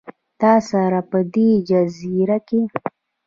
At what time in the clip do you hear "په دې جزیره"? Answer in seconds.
1.11-2.37